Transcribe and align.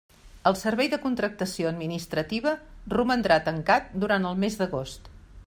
El 0.51 0.55
Servei 0.61 0.87
de 0.93 0.97
Contractació 1.03 1.69
Administrativa 1.73 2.55
romandrà 2.95 3.39
tancant 3.51 3.95
durant 4.07 4.27
el 4.33 4.43
mes 4.47 4.59
d'agost. 4.65 5.17